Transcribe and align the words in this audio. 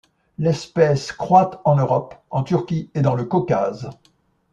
L'espèce 0.39 1.11
croît 1.11 1.61
en 1.63 1.75
Europe, 1.75 2.15
en 2.31 2.41
Turquie 2.41 2.89
et 2.95 3.01
dans 3.03 3.13
le 3.13 3.23
Caucase. 3.23 3.91